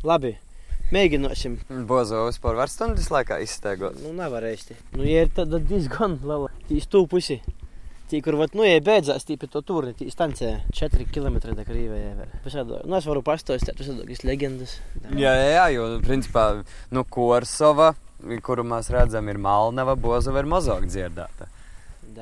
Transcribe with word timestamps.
Labi, 0.00 0.30
mēģināsim. 0.94 1.58
Bozo 1.84 2.22
vispār 2.24 2.56
var 2.56 2.70
stundas 2.72 3.10
laikā 3.12 3.36
izstēgot. 3.44 3.98
Nu, 4.00 4.14
nevarēsi. 4.16 4.72
Nu, 4.94 5.04
ja 5.04 5.26
ir 5.26 5.32
tad 5.36 5.52
diezgan 5.68 6.14
liela. 6.24 6.48
Tīs 6.70 6.86
tu 6.88 7.02
pusi. 7.10 7.36
Tī, 8.08 8.22
kur 8.24 8.38
vat, 8.40 8.56
nu, 8.56 8.64
ja 8.64 8.80
beidzās 8.80 9.28
tī 9.28 9.36
pie 9.38 9.50
to 9.52 9.60
turni, 9.60 9.92
tī 9.98 10.08
stancē 10.08 10.54
4 10.72 11.04
km 11.12 11.36
da 11.52 11.66
Krīvējā 11.68 12.14
vēl. 12.16 12.32
Pasādā, 12.46 12.80
nu, 12.88 12.96
es 12.96 13.10
varu 13.10 13.20
pastāstīt 13.26 13.76
visādas 13.84 14.24
legendas. 14.24 14.78
Jā, 15.12 15.36
jā, 15.36 15.52
jā, 15.52 15.68
jo, 15.76 15.84
principā, 16.08 16.46
nu, 16.96 17.04
Korsova, 17.04 17.92
kuru 18.40 18.64
mēs 18.72 18.88
redzam, 18.96 19.28
ir 19.28 19.38
Malnava, 19.38 19.98
Bozova 20.00 20.40
ir 20.40 20.48
mazāk 20.48 20.88
dzirdēta. 20.88 21.52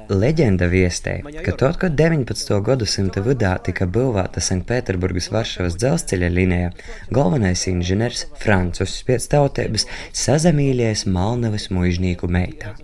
Leģenda 0.09 0.67
viestē, 0.73 1.19
ka 1.45 1.53
tad, 1.61 1.77
kad 1.83 1.95
19. 1.99 2.55
gadsimta 2.65 3.23
vidū 3.25 3.53
tika 3.69 3.87
būvēta 3.97 4.43
Sanktpēterburgas 4.45 5.29
Varšavas 5.35 5.77
dzelzceļa 5.81 6.33
līnija, 6.33 6.73
galvenais 7.13 7.67
inženieris 7.71 8.27
Francis 8.43 8.99
pēc 9.09 9.31
tautības 9.37 9.89
sazamīlējies 10.25 11.07
Malnavas 11.13 11.69
mužnieku 11.75 12.31
meitā. 12.39 12.77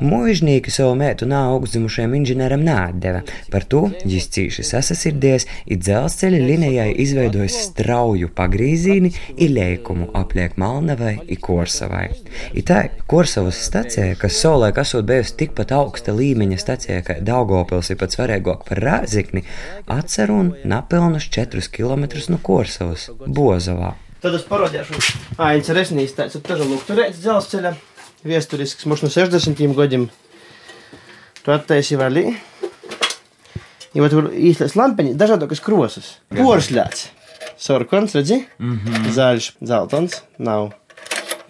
Mūžnieki 0.00 0.72
savu 0.72 0.94
mētu 0.96 1.26
nav 1.28 1.50
augstzimušajam 1.52 2.14
inženieram 2.16 2.62
neatdeva. 2.64 3.20
Par 3.52 3.66
to 3.68 3.82
viņš 3.92 4.28
cīši 4.34 4.64
sasasirdies, 4.64 5.44
ir 5.68 5.80
dzelzceļa 5.82 6.38
linijai 6.40 6.88
izveidojis 7.04 7.58
strauju 7.68 8.30
pagrīzīni, 8.36 9.12
ir 9.36 9.52
lēkumu 9.52 10.08
apliek 10.16 10.56
Malnavai, 10.60 11.18
ir 11.28 11.40
Korsavai. 11.44 12.06
Ir 12.56 12.66
tā, 12.68 12.80
Korsavas 13.10 13.60
stacija, 13.66 14.16
kas 14.20 14.40
savulaik 14.40 14.80
esot 14.80 15.04
bijusi 15.08 15.36
tikpat 15.44 15.76
augsta 15.76 16.16
līmeņa 16.16 16.60
stacija, 16.62 17.04
kā 17.04 17.18
Daugopils 17.20 17.92
ir 17.92 18.00
pats 18.00 18.16
svarīgāk 18.16 18.64
par 18.68 18.80
Rāzikni, 18.80 19.44
atcer 19.92 20.32
un 20.32 20.54
napilnus 20.64 21.28
4 21.36 21.68
km 21.72 22.08
no 22.32 22.40
Korsavas, 22.40 23.10
Bozovā. 23.26 23.92
Tad 24.22 24.36
es 24.38 24.44
parodīšu, 24.46 24.98
Ains 25.42 25.68
Resnīs, 25.74 26.12
tāds 26.14 26.38
ir 26.38 26.44
tažu 26.46 26.68
lukturēts 26.70 27.18
dzelzceļa 27.24 27.72
vēsturisks, 28.26 28.86
mums 28.86 29.02
no 29.04 29.10
60 29.12 29.76
gadiem. 29.76 30.08
Tu 31.42 31.54
attaisi 31.54 31.98
valī. 31.98 32.36
Ja 33.92 34.08
tur 34.08 34.30
īstenībā 34.32 34.78
lampiņi, 34.82 35.16
dažādas 35.20 35.60
krosas. 35.60 36.14
Poršļāts. 36.32 37.10
Sorkons, 37.62 38.14
redzi? 38.16 38.44
Mm 38.58 38.78
-hmm. 38.78 39.10
Zaļš, 39.12 39.52
zeltons, 39.60 40.22
nav. 40.38 40.72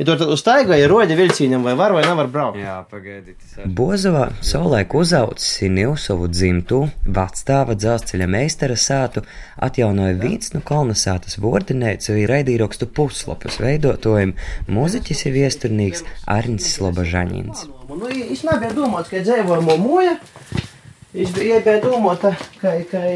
Ja 0.03 0.17
tur 0.19 0.33
uz 0.35 0.41
taiga 0.43 0.75
ir 0.75 0.91
roļa 0.91 1.15
vilcienam, 1.15 1.63
vai 1.63 1.77
var 1.79 1.93
vai 1.95 2.01
nevar 2.03 2.27
braukt? 2.27 2.57
Jā, 2.59 2.81
pagaidiet. 2.91 3.45
Bozovā 3.79 4.25
savulaik 4.43 4.97
uzaucis 4.99 5.47
Siniu 5.61 5.93
savu 5.95 6.27
dzimtu, 6.27 6.81
vecstāva 7.07 7.77
dzelzceļa 7.79 8.27
meistara 8.35 8.75
sātu, 8.75 9.23
atjaunoja 9.63 10.17
vīns 10.19 10.57
no 10.57 10.65
kolonizātas 10.67 11.39
vordinēcu 11.39 12.17
un 12.17 12.27
raidīrakstu 12.33 12.91
puslapus 12.99 13.61
veidotojiem 13.63 14.35
mūziķis 14.67 15.23
ir 15.29 15.37
viesturnīgs 15.39 16.03
Arnis 16.27 16.73
Slobožaņins. 16.75 17.69
Nu, 17.93 18.11
es 18.11 18.43
nebiju 18.49 18.75
domāts, 18.83 19.13
ka 19.13 19.23
dzīvojamo 19.23 19.79
moja. 19.87 20.19
Es 21.15 21.31
biju 21.37 21.63
domāta, 21.85 22.35
ka, 22.59 22.75
ka 22.91 23.07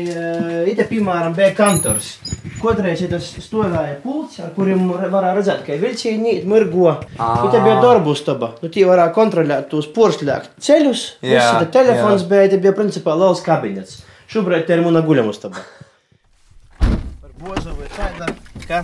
ite, 0.71 0.87
piemēram, 0.87 1.35
bija 1.35 1.51
kantors. 1.59 2.15
Kādreiz 2.61 3.03
tas 3.11 3.29
stāvēja 3.45 3.99
pults, 4.03 4.39
ar 4.43 4.51
kuriem 4.57 4.89
varēja 4.89 5.35
redzēt, 5.37 5.63
ka 5.67 5.77
vilcieni 5.81 6.39
mirgo. 6.49 6.89
Ite 7.15 7.61
bija 7.63 7.77
darbu 7.85 8.15
staba. 8.19 8.53
Nu, 8.63 8.71
tie 8.73 8.87
varēja 8.89 9.13
kontrolēt 9.17 9.69
tos 9.73 9.89
poršļāku 9.97 10.57
ceļus. 10.67 11.05
Jā, 11.27 11.47
tas 11.61 11.73
telefons 11.77 12.25
jā. 12.25 12.29
bija, 12.33 12.51
te 12.55 12.61
bija 12.65 12.75
principā 12.77 13.17
liels 13.19 13.45
kabinets. 13.47 14.03
Šobrīd 14.33 14.67
te 14.67 14.77
ir 14.77 14.85
mana 14.87 15.05
guļamustaba. 15.07 15.63
Par 16.81 17.33
Bozovu 17.41 17.87
ir 17.87 17.93
tāda, 17.95 18.33
ka, 18.67 18.83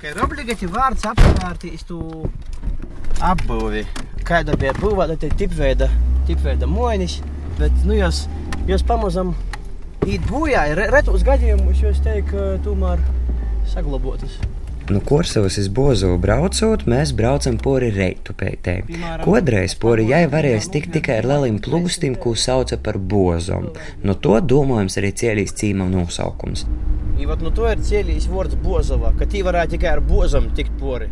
ka 0.00 0.12
ir 0.12 0.20
obligāti 0.24 0.70
vārds 0.70 1.06
apvērtīs 1.10 1.86
tu 1.90 2.00
apbūvi. 3.26 3.86
Kāda 4.26 4.56
bija 4.58 4.74
būvēta, 4.80 5.18
te 5.22 5.30
tipveida, 5.38 5.90
tipveida 6.26 6.66
moinis 6.70 7.20
bet 7.58 7.72
nu, 7.84 7.94
jos, 7.96 8.26
jos 8.68 8.84
pamazām 8.86 9.32
iet 10.06 10.26
bojā. 10.30 10.68
Retos 10.92 11.24
gadījumos 11.26 11.82
jūs 11.82 12.02
teikt, 12.04 12.36
tomēr 12.64 13.02
saglabotas. 13.72 14.38
No 14.86 15.00
Korsavas 15.02 15.56
uz 15.58 15.66
Bozovu 15.74 16.14
braucot, 16.22 16.84
mēs 16.86 17.10
braucam 17.18 17.56
pori 17.58 17.88
reitupētē. 17.90 18.76
Kodreiz 19.24 19.74
pori 19.82 20.04
jai 20.12 20.28
varēs 20.30 20.68
tikt 20.70 20.92
tikai 20.94 21.16
ar 21.22 21.26
lieliem 21.26 21.58
plūstīm, 21.64 22.14
ko 22.22 22.36
sauca 22.38 22.78
par 22.78 23.00
bozom. 23.02 23.72
No 24.06 24.14
to 24.14 24.38
domājams 24.38 25.00
arī 25.02 25.10
cielīs 25.22 25.56
cīma 25.58 25.88
nosaukums. 25.90 26.68
I 27.16 27.24
vat 27.24 27.40
no 27.40 27.48
to 27.48 27.64
ir 27.64 27.80
cielījis 27.80 28.26
vārds 28.28 28.58
Bozova, 28.60 29.08
ka 29.16 29.24
tī 29.32 29.40
varētu 29.44 29.72
tikai 29.76 29.88
ar 29.94 30.02
bozam 30.04 30.50
tikt 30.56 30.74
pori. 30.76 31.06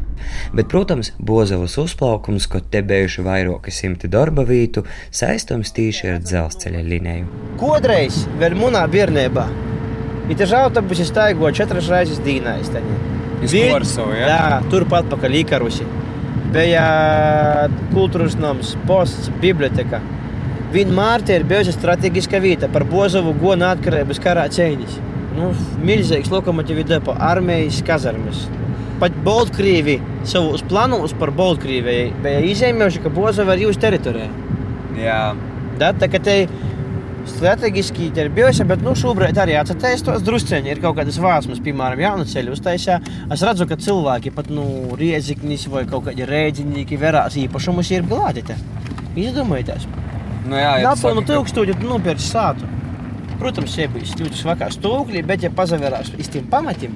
Bet, 0.53 0.67
protams, 0.69 1.15
Bozovas 1.17 1.79
uzplaukums, 1.81 2.45
ko 2.53 2.61
te 2.61 2.83
bijuši 2.85 3.25
vairāki 3.25 3.73
simti 3.73 4.11
darba 4.13 4.45
vietu, 4.45 4.83
saistams 5.09 5.73
tīši 5.73 6.11
ar 6.13 6.19
dzelzceļa 6.21 6.83
liniju. 6.91 7.31
Kodreiz 7.61 8.19
vēl 8.41 8.57
munā 8.61 8.83
bērnībā. 8.93 9.47
Ir 10.29 10.39
tas 10.41 10.53
autobusis 10.59 11.09
staigo 11.09 11.49
četras 11.57 11.89
reizes 11.93 12.21
dīnā. 12.25 12.59
Korso, 13.73 14.11
ja? 14.13 14.29
Jā, 14.29 14.61
turpat 14.73 15.09
pakaļ 15.09 15.39
īkarusi. 15.41 15.89
Bija 16.53 16.85
kultūras 17.95 18.37
nams, 18.41 18.77
posts, 18.85 19.33
biblioteka. 19.41 20.05
Vienmēr 20.77 21.25
tie 21.25 21.41
ir 21.41 21.49
bijusi 21.49 21.73
strateģiska 21.73 22.45
vieta 22.45 22.69
par 22.69 22.85
Bozovu 22.93 23.33
gona 23.41 23.73
atkarības 23.73 24.21
karā 24.21 24.47
cīņas 24.53 25.01
nu, 25.37 25.51
milzīgs 25.85 26.33
lokomotīvu 26.33 26.85
depo, 26.89 27.15
armijas 27.21 27.81
kazarmes. 27.87 28.47
Pat 29.01 29.15
Baltkrievija 29.27 30.27
savus 30.29 30.63
plānos 30.71 31.15
par 31.19 31.33
Baltkrieviju 31.35 32.13
bija 32.25 32.45
izņēmuši, 32.53 33.03
ka 33.03 33.13
Bozova 33.15 33.57
ir 33.57 33.67
jūsu 33.67 33.83
teritorijā. 33.83 34.29
Jā. 35.01 35.19
Da, 35.81 35.91
tā 35.99 36.07
kā 36.13 36.21
te 36.23 36.37
strateģiski 37.29 38.11
ir 38.21 38.31
bijusi, 38.35 38.67
bet 38.69 38.83
nu, 38.85 38.93
šobrīd 38.99 39.39
arī 39.41 39.57
atcerēties 39.59 40.05
tos 40.07 40.25
drusceņi. 40.27 40.71
Ir 40.71 40.83
kaut 40.83 40.99
kādas 40.99 41.19
vāsmas, 41.21 41.63
piemēram, 41.65 42.03
jaunu 42.05 42.29
ceļu 42.29 42.55
uztaisā. 42.55 43.01
Es 43.33 43.45
redzu, 43.47 43.67
ka 43.71 43.81
cilvēki 43.81 44.33
pat 44.37 44.51
nu, 44.53 44.67
rieziknis 45.01 45.67
vai 45.73 45.87
kaut 45.91 46.07
kādi 46.09 46.29
rēģinieki 46.29 47.01
verās 47.01 47.39
īpašumus 47.41 47.91
ir 47.97 48.07
glādīti. 48.11 48.59
Izdomājieties! 49.25 49.89
Nu, 50.45 50.59
jā, 50.61 50.73
ja 50.83 50.91
Napilnu 50.91 51.25
tūkstoši 51.25 51.79
nopērts 51.81 52.29
sātu. 52.35 52.69
Protams, 53.41 53.75
šeit 53.75 53.91
būs 53.95 54.15
ļoti 54.21 54.39
svakā 54.39 54.71
stūklī, 54.73 55.25
bet, 55.27 55.43
ja 55.45 55.51
pazavērās 55.55 56.13
uz 56.19 56.31
tiem 56.31 56.47
pamatiem, 56.51 56.95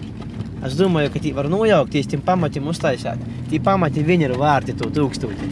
es 0.67 0.77
domāju, 0.79 1.11
ka 1.15 1.23
tī 1.23 1.33
var 1.35 1.49
nojaukties 1.51 2.11
tiem 2.13 2.23
pamatiem 2.25 2.71
uztaisāt. 2.71 3.23
Tī 3.51 3.61
pamati 3.65 4.05
viņi 4.07 4.29
ir 4.29 4.37
vērti 4.39 4.77
to 4.79 4.91
tūkstoši. 4.95 5.51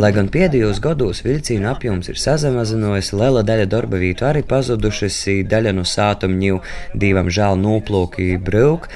Lai 0.00 0.12
gan 0.16 0.30
pēdējos 0.32 0.78
gados 0.80 1.20
vilcienu 1.26 1.68
apjoms 1.68 2.08
ir 2.08 2.16
sazinājies, 2.16 3.10
liela 3.12 3.42
daļa 3.44 3.66
darba 3.68 3.98
vietu 4.00 4.24
arī 4.24 4.40
pazudušas, 4.48 5.18
daļa 5.50 5.74
no 5.76 5.84
sātumņu 5.84 6.60
divam 7.02 7.28
žēl 7.28 7.58
noplūki 7.60 8.38
brūk, 8.40 8.88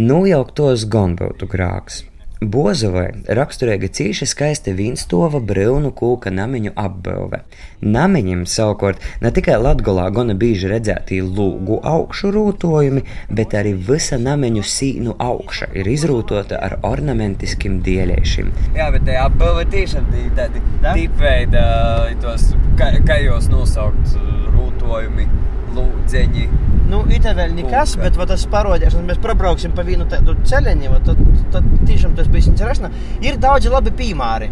nojaukt 0.00 0.56
tos 0.58 0.88
gan 0.90 1.14
būtu 1.20 1.46
grāks. 1.52 2.02
Bozovai 2.38 3.08
raksturīga 3.34 3.88
cīša 3.90 4.26
skaista 4.30 4.70
vīnstova 4.78 5.40
brūnu 5.42 5.90
kūka 5.98 6.30
namiņu 6.30 6.70
apbūve. 6.78 7.40
Namiņam 7.82 8.44
savukārt 8.46 9.02
ne 9.24 9.32
tikai 9.34 9.56
Latgolā 9.58 10.04
gana 10.14 10.36
bieži 10.38 10.70
redzētī 10.70 11.18
lūgu 11.24 11.80
augšu 11.82 12.30
rūtojumi, 12.36 13.02
bet 13.34 13.58
arī 13.58 13.74
visa 13.90 14.20
namiņu 14.22 14.62
sīnu 14.62 15.16
augša 15.18 15.72
ir 15.82 15.90
izrūtota 15.90 16.62
ar 16.62 16.78
ornamentiskiem 16.86 17.80
dieļiešiem. 17.82 18.54
Jā, 18.78 18.90
bet 18.94 19.08
tā 19.10 19.18
apbūve 19.24 19.66
tiešām 19.74 20.06
tādi 20.38 20.62
tipveida, 20.86 21.64
tos, 22.22 22.52
kā, 22.78 22.92
kā 23.02 23.18
jūs 23.24 23.50
nosaukt, 23.50 24.14
rūtojumi 24.54 25.26
lūdzeņi. 25.74 26.77
Nu, 26.88 27.02
it 27.12 27.26
vēl 27.36 27.52
nekas, 27.52 27.96
bet 28.00 28.16
va, 28.16 28.24
tas 28.28 28.46
parodīs, 28.48 28.96
un 28.96 29.04
mēs 29.08 29.20
prabrauksim 29.20 29.74
pa 29.76 29.84
vienu 29.84 30.06
tādu 30.08 30.34
ceļiņu, 30.48 31.00
tad, 31.04 31.20
tad 31.52 31.66
tiešām 31.84 32.14
tas 32.16 32.30
bija 32.32 32.48
interesanti. 32.48 33.02
Ir 33.28 33.36
daudzi 33.42 33.72
labi 33.72 33.92
piemēri 33.98 34.48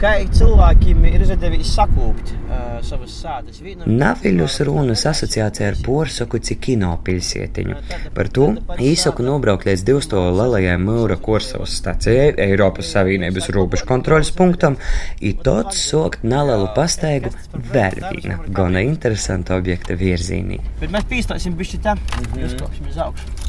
kā 0.00 0.12
cilvēkiem 0.32 1.04
ir 1.10 1.24
izdevies 1.24 1.72
sakūpt 1.76 2.32
uh, 2.32 2.62
savas 2.86 3.14
sādas. 3.22 3.60
Naviļus 3.86 4.58
runas 4.68 5.04
asociācija 5.10 5.70
ar 5.72 5.78
Porsaku 5.84 6.40
Cikino 6.42 6.92
pilsietiņu. 7.04 7.76
Par 8.16 8.30
to 8.34 8.48
īsaku 8.78 9.26
nobraukt 9.26 9.66
līdz 9.68 9.84
200 9.88 10.24
lielajai 10.38 10.78
mūra 10.82 11.18
Korsavas 11.22 11.76
stacijai, 11.80 12.32
Eiropas 12.46 12.92
Savienības 12.94 13.50
robežu 13.54 13.88
kontrolas 13.88 14.32
punktam, 14.36 14.78
ir 15.20 15.38
tots 15.44 15.84
sokt 15.90 16.26
nelielu 16.26 16.70
pastaigu 16.76 17.32
vēl 17.72 18.00
viena 18.08 18.40
gana 18.48 18.84
interesanta 18.86 19.58
objekta 19.58 19.98
virzīnī. 19.98 20.60
Bet 20.80 20.94
mēs 20.94 21.08
pīstāsim 21.10 21.56
bišķi 21.58 21.82
tā, 21.84 21.96
mm 21.96 22.34
-hmm. 22.34 22.90
uz 22.90 23.02
augšu. 23.06 23.41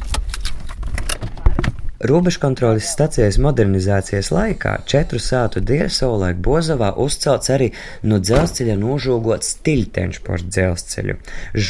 Robežkontroles 2.04 2.84
stacijas 2.92 3.38
modernizācijas 3.40 4.28
laikā 4.36 4.74
četru 4.92 5.22
sātu 5.24 5.62
dēļ 5.64 5.86
savulaik 5.88 6.42
Bozovā 6.44 6.90
uzcelts 7.00 7.52
arī 7.54 7.70
no 8.04 8.18
dzelzceļa 8.20 8.76
nožūgots 8.82 9.54
tilteņš 9.64 10.20
par 10.26 10.44
dzelzceļu. 10.44 11.16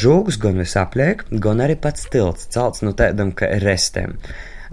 Žūgs 0.00 0.40
gan 0.42 0.58
visapliek, 0.58 1.22
gan 1.30 1.62
arī 1.62 1.76
pats 1.78 2.08
tilts 2.10 2.50
celts 2.50 2.82
no 2.82 2.96
tādam 2.98 3.30
kā 3.30 3.52
restēm. 3.62 4.18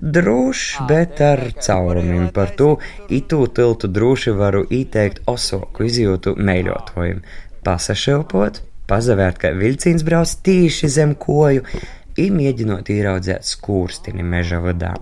Drošs, 0.02 0.82
bet 0.90 1.22
ar 1.22 1.46
caurumiem 1.62 2.32
par 2.34 2.56
to 2.58 2.72
itū 3.14 3.46
tiltu 3.54 3.86
droši 3.86 4.34
varu 4.42 4.66
ieteikt 4.66 5.22
osoku 5.30 5.86
izjūtu 5.92 6.40
meiļotojiem. 6.42 7.22
Pasašilpot, 7.62 8.64
pazavērt, 8.90 9.44
ka 9.46 9.54
vilciens 9.62 10.02
brauc 10.02 10.34
tīši 10.42 10.90
zem 10.98 11.14
koju, 11.14 11.70
imēģinot 12.18 12.90
ieraudzēt 12.90 13.46
skūrstini 13.46 14.26
meža 14.26 14.66
vadā. 14.66 14.96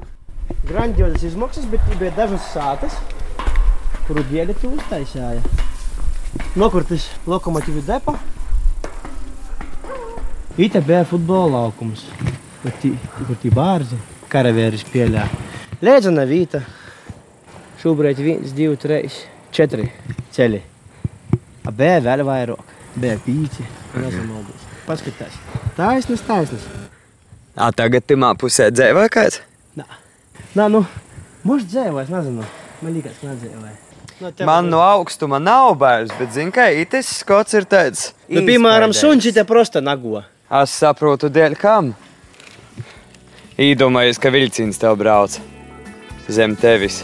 Grandiozas 0.68 1.24
izmaksas, 1.24 1.66
bet 1.72 1.82
bija 2.00 2.12
dažas 2.18 2.50
sātas, 2.54 2.98
kuru 4.08 4.24
dēļ 4.32 4.54
tu 4.60 4.74
uztaisīja. 4.76 5.40
Nokurtis 6.60 7.08
lokomotīvu 7.30 7.84
depa. 7.88 8.18
Ite 10.60 10.82
bija 10.84 11.06
futbola 11.08 11.64
laukums, 11.64 12.04
kur 12.62 13.38
tī 13.40 13.54
bārzi, 13.56 13.98
karavīri 14.30 14.82
spēlē. 14.82 15.24
Lēdzana 15.80 16.26
vīta. 16.28 16.66
Šobrīd 17.80 18.20
viens, 18.20 18.52
divi, 18.52 18.76
trīs, 18.76 19.22
četri 19.56 19.86
ceļi. 20.36 20.60
A 21.64 21.72
bija 21.72 22.02
vēl 22.04 22.26
vairāk. 22.28 22.76
Bija 23.00 23.16
pīci. 23.24 23.64
Nezinu. 23.96 24.44
Paskatās. 24.88 25.38
Taisnas, 25.78 26.26
taisnas. 26.28 26.66
A 27.56 27.70
tagad 27.72 28.04
timā 28.10 28.34
pusē 28.40 28.68
dzēvē 28.74 29.06
kāds? 29.14 29.40
Nā, 29.80 29.86
nu, 30.68 30.82
mums 31.48 31.64
dzēvājas, 31.70 32.10
nezinu. 32.12 32.48
Man 32.82 32.98
liekas, 32.98 33.16
ka 33.22 33.30
nedzēvāja. 33.30 33.78
No, 34.20 34.32
Man 34.44 34.68
no 34.68 34.82
augstuma 34.84 35.40
nav 35.40 35.78
bailes, 35.80 36.12
bet 36.20 36.34
zini, 36.36 36.52
ka 36.52 36.66
itis 36.76 37.14
skots 37.22 37.56
ir 37.56 37.64
tāds. 37.70 38.10
Nu, 38.28 38.44
piemēram, 38.44 38.92
suņš 38.92 39.30
te 39.38 39.46
prosta 39.48 39.80
nago. 39.80 40.26
Es 40.60 40.74
saprotu, 40.76 41.30
dēļ 41.32 41.56
kam. 41.62 41.94
Īdomājies, 43.60 44.20
ka 44.20 44.32
vilciens 44.34 44.82
tev 44.82 44.98
brauc 45.00 45.38
zem 46.30 46.56
tevis. 46.60 47.02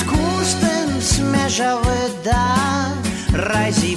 Skūstens 0.00 1.12
meža 1.32 1.74
vidā, 1.84 2.46
raizī 3.46 3.94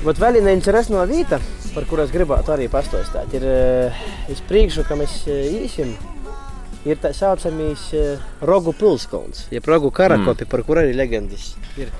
Vat 0.00 0.16
vēl 0.16 0.38
viena 0.38 0.52
interesanta 0.56 1.02
vieta, 1.04 1.36
par 1.74 1.84
kuru 1.84 2.06
es 2.06 2.12
gribētu 2.14 2.54
arī 2.54 2.70
pastāstīt, 2.72 3.34
ir 3.36 3.42
eh, 3.44 3.98
uz 4.32 4.38
priekšu, 4.48 4.86
ka 4.88 4.96
mēs 4.96 5.18
eh, 5.28 5.42
īsim. 5.66 5.90
Ir 6.88 6.96
tā 7.02 7.10
saucamais 7.12 7.82
eh, 7.92 8.22
Rogu 8.48 8.72
pilskolns, 8.72 9.42
jeb 9.52 9.68
Rogu 9.68 9.90
karakopi, 9.92 10.46
mm. 10.46 10.50
par 10.54 10.64
kuru 10.64 10.80
arī 10.86 10.94
legendas 10.96 11.50
ir. 11.76 11.92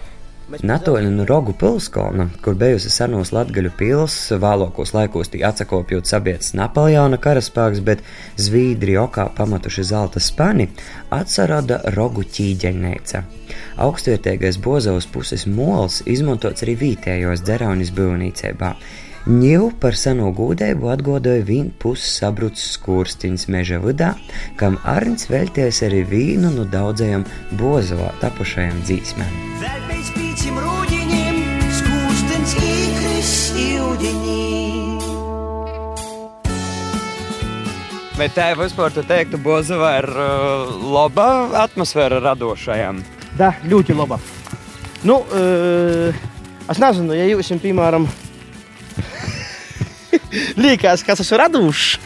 Natoļi 0.50 1.10
no 1.14 1.24
Rogu 1.28 1.52
pilskolna, 1.54 2.26
kur 2.42 2.56
bijusi 2.58 2.90
senos 2.90 3.30
latgaļu 3.30 3.70
pils, 3.78 4.14
vēlākos 4.42 4.90
laikos 4.96 5.30
tī 5.30 5.44
atsakopjot 5.46 6.10
sabietas 6.10 6.56
Napoleona 6.58 7.20
karaspēks, 7.22 7.82
bet 7.86 8.02
Zvīdri 8.40 8.96
okā 8.98 9.28
pamatuši 9.36 9.84
zelta 9.92 10.22
spani, 10.22 10.66
atsarada 11.14 11.78
Rogu 11.94 12.24
ķīģeņneica. 12.26 13.22
Augstvērtīgais 13.86 14.58
bozovas 14.64 15.06
puses 15.06 15.46
mols 15.46 16.00
izmantots 16.10 16.66
arī 16.66 16.74
vītējos 16.82 17.46
dzeraunis 17.46 17.94
būvnīcībā. 17.94 18.74
Ņēlu 19.30 19.70
par 19.78 19.94
seno 20.00 20.30
gūdēju 20.34 20.90
atgādāja 20.90 21.44
viņa 21.46 21.74
puses 21.82 22.16
sabrucis 22.22 22.72
skurstiņš 22.78 23.46
meža 23.52 23.78
vidā, 23.84 24.14
kam 24.56 24.80
Arnts 24.82 25.28
velties 25.30 25.82
arī 25.86 26.02
vīnu 26.08 26.56
no 26.56 26.64
daudzajām 26.64 27.28
bozovā 27.60 28.14
tapušajām 28.24 28.80
dzīsmēm 28.88 29.99
этим 30.40 30.56
rudenim 30.56 31.40
skūstens 31.68 32.54
īkris 32.64 33.32
iudeņi. 33.60 34.44
Vai 38.16 38.28
tēva 38.32 38.64
vispār 38.64 38.94
te 38.96 39.04
teiktu, 39.04 39.36
Bozava 39.44 39.90
ir 39.98 40.08
uh, 40.08 40.72
laba 40.96 41.28
atmosfēra 41.66 42.22
radošajam? 42.24 43.04
Да, 43.36 43.52
ļoti 43.68 43.98
laba. 44.00 44.16
Nu, 45.04 45.20
uh, 45.28 46.24
es 46.72 46.80
nezinu, 46.80 47.12
ja 47.20 47.28
jūs, 47.34 47.52
piemēram, 47.60 48.08
liekas, 50.64 51.04
kas 51.04 51.20
esmu 51.20 51.42
radušs, 51.44 51.98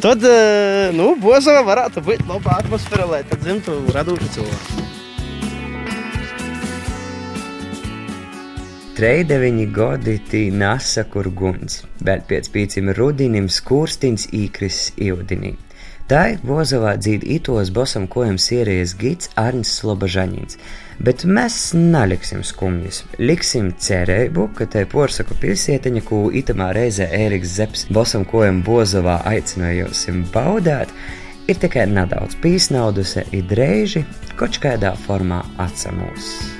tad, 0.00 0.24
uh, 0.24 0.88
nu, 0.96 1.12
Bozava 1.20 1.66
varētu 1.74 2.08
būt 2.08 2.24
laba 2.24 2.62
atmosfēra, 2.62 3.10
lai 3.18 3.26
tad 3.28 3.44
dzimtu 3.44 3.82
radušu 3.92 4.38
cilvēku. 4.38 4.79
39 9.00 9.72
gadi 9.72 10.18
tī 10.28 10.40
nasa 10.52 11.06
kur 11.08 11.30
guns, 11.32 11.78
bet 12.04 12.26
pēc 12.28 12.50
pīcim 12.52 12.90
rudinim 12.98 13.46
skurstins 13.48 14.26
īkris 14.36 14.90
iudinī. 15.00 15.54
Tā 16.10 16.34
Vozovā 16.44 16.92
dzīvo 17.00 17.24
itos 17.38 17.70
bosam 17.72 18.04
kojam 18.12 18.36
sierijas 18.36 18.92
gids 19.00 19.32
Arnis 19.40 19.72
Slobožaņins, 19.78 20.60
bet 21.00 21.24
mēs 21.24 21.72
naliksim 21.72 22.44
skumjas, 22.44 23.00
liksim 23.16 23.72
cerēbu, 23.72 24.50
ka 24.60 24.68
te 24.68 24.84
porsaku 24.84 25.38
pilsētiņa, 25.46 26.04
ko 26.04 26.26
itamā 26.28 26.68
reizē 26.76 27.08
Ēriks 27.22 27.56
Zeps 27.56 27.88
bosam 27.88 28.28
kojam 28.28 28.60
Vozovā 28.68 29.22
aicinājosim 29.32 30.26
baudēt, 30.34 30.92
ir 31.48 31.64
tikai 31.64 31.88
nedaudz 31.88 32.36
pīsnauduse 32.44 33.30
idreiži, 33.32 34.04
kočkaidā 34.36 34.92
formā 35.08 35.46
atsamūs. 35.56 36.59